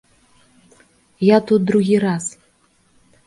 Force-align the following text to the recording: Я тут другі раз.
Я 1.27 1.37
тут 1.51 1.61
другі 1.71 1.95
раз. 2.05 2.25